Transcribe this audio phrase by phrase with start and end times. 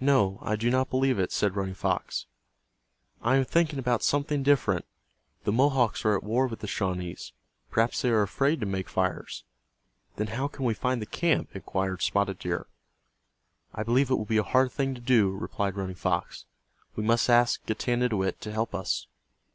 [0.00, 2.24] "No, I do not believe it," said Running Fox,
[3.20, 4.86] "I am thinking about something different.
[5.44, 7.34] The Mohawks are at war with the Shawnees.
[7.70, 9.44] Perhaps they are afraid to make fires."
[10.16, 12.66] "Then how can we find the camp?" inquired Spotted Deer.
[13.74, 16.46] "I believe it will be a hard thing to do," replied Running Fox.
[16.96, 19.06] "We must ask Getanittowit to help us."